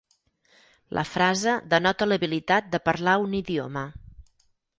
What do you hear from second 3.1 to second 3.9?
un idioma.